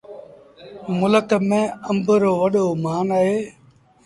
ملڪ 0.99 1.29
ميݩ 1.49 1.73
آݩب 1.89 2.07
رو 2.21 2.31
وڏو 2.41 2.65
مآݩ 2.83 3.03
اهي۔ 3.15 3.37